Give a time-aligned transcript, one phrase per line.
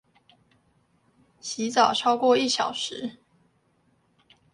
[1.39, 3.17] 洗澡超過一小時